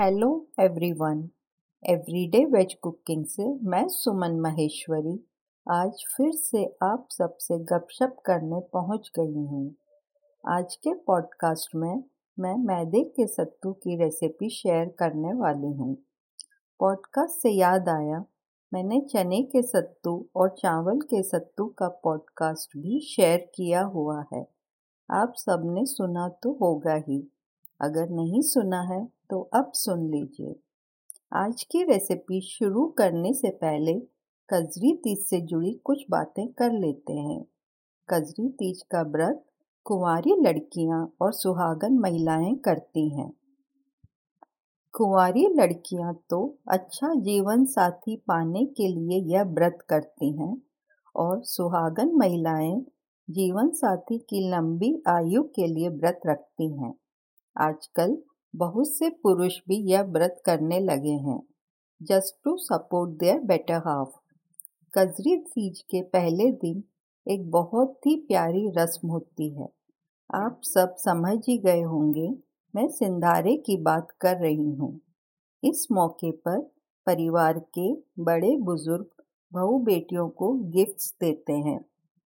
[0.00, 1.28] Hello everyone
[1.82, 5.26] everyday veg cooking से मैं सुमन महेश्वरी।
[5.70, 9.74] आज फिर से आप सबसे गपशप करने पहुँच गई हूँ।
[10.48, 12.04] आज के पॉडकास्ट में
[12.38, 15.94] मैं मैदे के सत्तू की रेसिपी शेयर करने वाली हूँ।
[16.80, 18.24] पॉडकास्ट से याद आया,
[18.72, 24.46] मैंने चने के सत्तू और चावल के सत्तू का पॉडकास्ट भी शेयर किया हुआ है।
[25.10, 27.32] आप सबने सुना तो होगा ही।
[27.80, 30.54] अगर नहीं सुना है तो अब सुन लीजिए।
[31.32, 33.94] आज की रेसिपी शुरू करने से पहले
[34.48, 37.44] कजरी तीज से जुड़ी कुछ बातें कर लेते हैं।
[38.08, 39.44] कजरी तीज का व्रत
[39.84, 43.32] कुंवारी लड़कियाँ और सुहागन महिलाएँ करती हैं।
[44.92, 50.62] कुंवारी लड़कियाँ तो अच्छा जीवन साथी पाने के लिए यह व्रत करती हैं
[51.16, 52.86] और सुहागन महिलाएँ
[53.30, 56.94] जीवन साथी की लंबी आयु के लिए व्रत रखती हैं।
[57.58, 58.22] आजकल
[58.54, 61.42] बहुत से पुरुष भी यह व्रत करने लगे हैं
[62.02, 64.08] just to support their better half
[64.94, 66.82] Kajari Teej के पहले दिन
[67.26, 69.68] एक बहुत ही प्यारी रस्म होती है।
[70.34, 72.28] आप सब समझ ही गए होंगे,
[72.76, 75.00] मैं सिंधारे की बात कर रही हूँ।
[75.64, 76.60] इस मौके पर
[77.06, 79.06] परिवार के बड़े बुज़ुर्ग
[79.52, 81.84] बहू बेटियों को गिफ्ट्स देते हैं।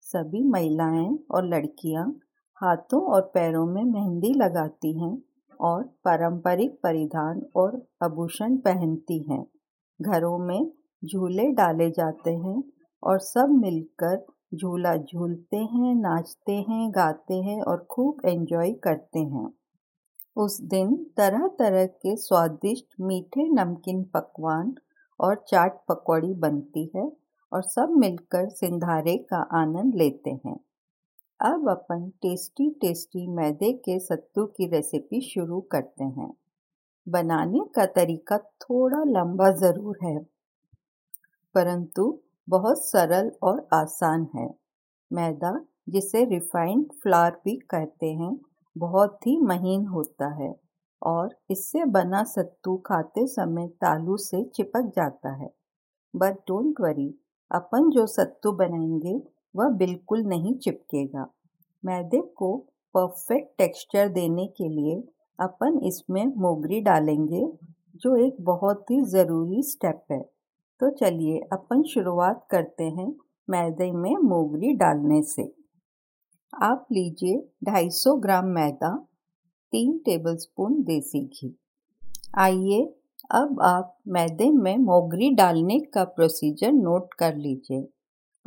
[0.00, 2.20] सभी महिलाएँ और लड़कियाँ
[2.54, 5.22] हाथों और पैरों में मेहंदी लगाती हैं।
[5.60, 9.46] और पारंपरिक परिधान और आभूषण पहनती हैं।
[10.02, 10.72] घरों में
[11.04, 12.62] झूले डाले जाते हैं
[13.02, 19.50] और सब मिलकर झूला झूलते हैं, नाचते हैं, गाते हैं और खूब एंजॉय करते हैं।
[20.36, 24.74] उस दिन तरह तरह के स्वादिष्ट मीठे नमकीन पकवान
[25.20, 27.12] और चाट पकौड़ी बनती है
[27.52, 30.60] और सब मिलकर सिंधारे का आनंद लेते हैं।
[31.40, 36.32] अब अपन टेस्टी टेस्टी मैदे के सत्तू की रेसिपी शुरू करते हैं।
[37.06, 40.18] बनाने का तरीका थोड़ा लंबा ज़रूर है,
[41.54, 44.48] परंतु बहुत सरल और आसान है।
[45.10, 45.52] मैदा,
[45.88, 48.36] जिसे रिफाइंड फ्लावर भी कहते हैं,
[48.76, 50.54] बहुत ही महीन होता है
[51.02, 55.50] और इससे बना सत्तू खाते समय तालू से चिपक जाता है।
[56.14, 57.08] बट डोंट वरी
[57.50, 59.18] अपन जो सत्तू बनाएँगे
[59.56, 61.26] वह बिल्कुल नहीं चिपकेगा।
[61.84, 62.56] मैदे को
[62.94, 65.02] परफेक्ट टेक्सचर देने के लिए
[65.40, 67.46] अपन इसमें मोगरी डालेंगे,
[67.96, 70.20] जो एक बहुत ही ज़रूरी स्टेप है।
[70.80, 73.14] तो चलिए अपन शुरुआत करते हैं
[73.50, 75.54] मैदे में मोगरी डालने से।
[76.62, 79.06] आप लीजिए 250 ग्राम मैदा,
[79.72, 81.58] तीन टेबलस्पून देसी घी।
[82.38, 82.94] आइए
[83.30, 87.88] अब आप मैदे में मोगरी डालने का प्रोसीजर नोट कर लीजिए।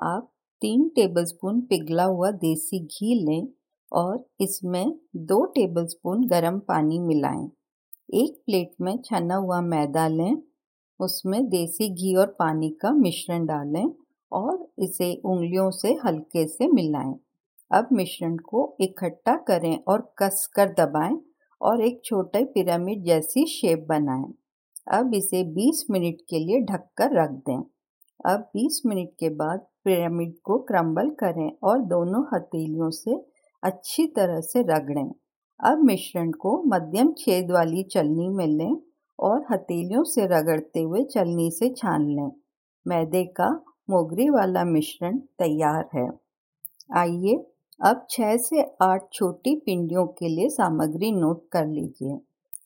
[0.04, 0.32] आप
[0.62, 3.48] तीन टेबलस्पून पिघला हुआ देसी घी लें
[3.92, 7.48] और इसमें दो टेबलस्पून गरम पानी मिलाएँ।
[8.14, 10.42] एक प्लेट में छना हुआ मैदा लें,
[11.00, 13.86] उसमें देसी घी और पानी का मिश्रण डालें
[14.32, 17.14] और इसे उंगलियों से हल्के से मिलाएँ।
[17.72, 21.18] अब मिश्रण को इकट्ठा करें और कस कर दबाएँ
[21.62, 24.32] और एक छोटे पिरामिड जैसी शेप बनाएँ।
[24.92, 27.62] अब इसे 20 मिनट के लिए ढककर रख दें
[28.26, 33.26] अब 20 मिनट के बाद पिरामिड को क्रम्बल करें और दोनों हथेलियों से
[33.64, 35.12] अच्छी तरह से रगड़ें।
[35.60, 38.78] अब मिश्रण को मध्यम छेद वाली चलनी में लें
[39.20, 42.32] और हथेलियों से रगड़ते हुए चलनी से छान लें।
[42.88, 46.10] मैदे का मोगरी वाला मिश्रण तैयार है।
[46.96, 47.46] आइए
[47.82, 52.20] अब छः से आठ छोटी पिंडियों के लिए सामग्री नोट कर लीजिए।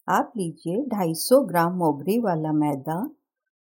[0.10, 3.10] आप लीजिए 250 ग्राम मोगरी वाला मैदा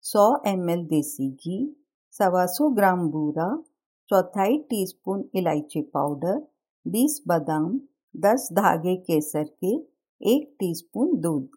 [0.04, 1.81] 100 एम देसी घी
[2.12, 3.64] सवा सौ ग्राम बूरा,
[4.10, 6.48] चौथाई टीस्पून इलायची पाउडर,
[6.88, 7.80] बीस बादाम,
[8.18, 9.76] दस धागे केसर के,
[10.22, 11.48] एक टीस्पून दूध।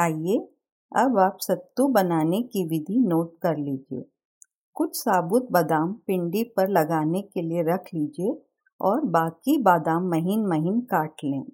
[0.00, 0.48] आइए,
[0.96, 4.04] अब आप सत्तू बनाने की विधि नोट कर लीजिए।
[4.74, 8.42] कुछ साबुत बादाम पिंडी पर लगाने के लिए रख लीजिए
[8.80, 11.44] और बाकी बादाम महीन महीन काट लें।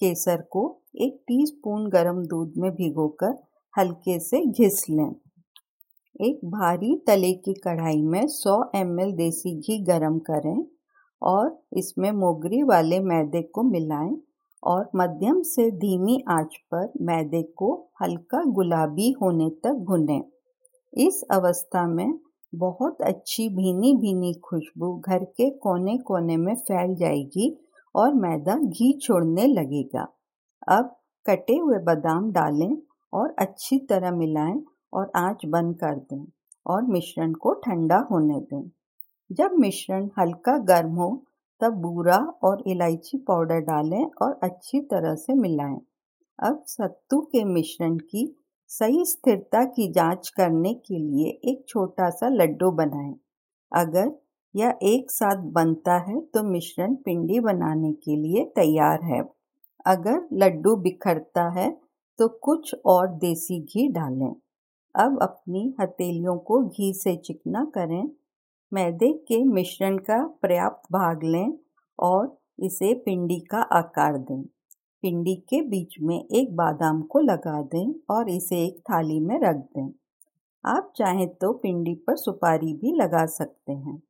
[0.00, 3.38] केसर को एक टीस्पून गरम दूध में भिगोकर
[3.78, 5.14] हल्के से घिस लें।
[6.20, 10.64] एक भारी तले की कढ़ाई में 100 एम देसी घी गरम करें
[11.22, 14.16] और इसमें मोगरी वाले मैदे को मिलाएँ
[14.62, 20.22] और मध्यम से धीमी आँच पर मैदे को हल्का गुलाबी होने तक भुनें।
[20.92, 22.18] इस अवस्था में
[22.54, 27.58] बहुत अच्छी भीनी भीनी खुशबू घर के कोने कोने में फैल जाएगी
[27.94, 30.06] और मैदा घी छोड़ने लगेगा।
[30.68, 32.76] अब कटे हुए बादाम डालें
[33.12, 34.62] और अच्छी तरह मिलाएँ
[34.92, 36.24] और आँच बंद कर दें
[36.66, 38.70] और मिश्रण को ठंडा होने दें।
[39.30, 41.10] जब मिश्रण हल्का गर्म हो,
[41.60, 45.78] तब बूरा और इलायची पाउडर डालें और अच्छी तरह से मिलाएँ।
[46.38, 48.34] अब सत्तू के मिश्रण की
[48.70, 53.14] सही स्थिरता की जाँच करने के लिए एक छोटा सा लड्डू बनाएँ।
[53.72, 54.12] अगर
[54.54, 59.20] यह एक साथ बनता है तो मिश्रण पिंडी बनाने के लिए तैयार है।
[59.86, 61.70] अगर लड्डू बिखरता है
[62.18, 64.34] तो कुछ और देसी घी डालें।
[64.98, 68.10] अब अपनी हथेलियों को घी से चिकना करें।
[68.72, 71.58] मैदे के मिश्रण का पर्याप्त भाग लें
[71.98, 74.42] और इसे पिंडी का आकार दें।
[75.02, 79.56] पिंडी के बीच में एक बादाम को लगा दें और इसे एक थाली में रख
[79.56, 79.90] दें।
[80.66, 84.02] आप चाहें तो पिंडी पर सुपारी भी लगा सकते हैं।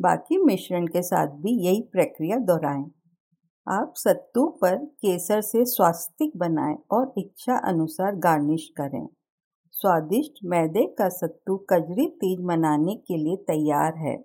[0.00, 2.84] बाकी मिश्रण के साथ भी यही प्रक्रिया दोहराएँ।
[3.68, 9.08] आप सत्तू पर केसर से स्वास्तिक बनाएँ और इच्छा अनुसार गार्निश करें।
[9.82, 14.16] स्वादिष्ट मैदे का सत्तू कजरी तीज मनाने के लिए तैयार है।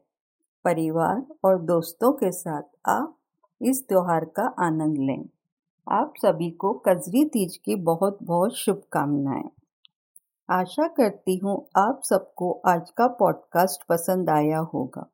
[0.66, 3.18] परिवार और दोस्तों के साथ आप
[3.62, 5.26] इस त्यौहार का आनंद लें।
[5.88, 9.50] आप सभी को कजरी तीज की बहुत बहुत शुभकामनाएँ।
[10.50, 15.10] आशा करती हूँ आप सबको आज का पॉडकास्ट पसंद आया होगा।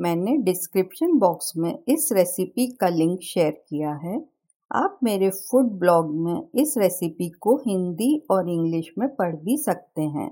[0.00, 4.37] मैंने डिस्क्रिप्शन बॉक्स में इस रेसिपी का लिंक शेयर किया है।
[4.70, 10.02] आप मेरे फ़ूड ब्लॉग में इस रेसिपी को हिंदी और इंग्लिश में पढ़ भी सकते
[10.02, 10.30] हैं।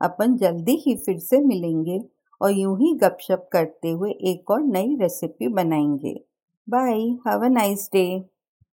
[0.00, 2.00] अपन जल्दी ही फिर से मिलेंगे
[2.40, 6.14] और यूँ ही गपशप करते हुए एक और नई रेसिपी बनाएँगे।
[6.68, 8.06] Bye have a nice day